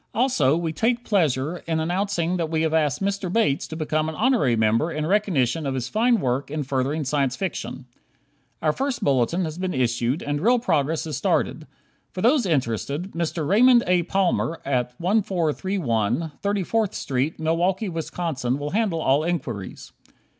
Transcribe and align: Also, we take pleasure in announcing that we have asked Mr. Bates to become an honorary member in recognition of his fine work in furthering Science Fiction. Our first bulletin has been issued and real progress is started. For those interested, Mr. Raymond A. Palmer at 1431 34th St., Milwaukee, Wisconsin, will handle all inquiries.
Also, 0.15 0.57
we 0.57 0.73
take 0.73 1.05
pleasure 1.05 1.57
in 1.67 1.79
announcing 1.79 2.37
that 2.37 2.49
we 2.49 2.63
have 2.63 2.73
asked 2.73 3.03
Mr. 3.03 3.31
Bates 3.31 3.67
to 3.67 3.75
become 3.75 4.09
an 4.09 4.15
honorary 4.15 4.55
member 4.55 4.91
in 4.91 5.05
recognition 5.05 5.63
of 5.67 5.75
his 5.75 5.87
fine 5.89 6.19
work 6.19 6.49
in 6.49 6.63
furthering 6.63 7.03
Science 7.03 7.35
Fiction. 7.35 7.85
Our 8.63 8.73
first 8.73 9.03
bulletin 9.03 9.45
has 9.45 9.59
been 9.59 9.75
issued 9.75 10.23
and 10.23 10.41
real 10.41 10.57
progress 10.57 11.05
is 11.05 11.17
started. 11.17 11.67
For 12.13 12.23
those 12.23 12.47
interested, 12.47 13.11
Mr. 13.11 13.47
Raymond 13.47 13.83
A. 13.85 14.01
Palmer 14.01 14.59
at 14.65 14.95
1431 14.99 16.31
34th 16.43 16.95
St., 16.95 17.37
Milwaukee, 17.39 17.87
Wisconsin, 17.87 18.57
will 18.57 18.71
handle 18.71 19.01
all 19.01 19.23
inquiries. 19.23 19.91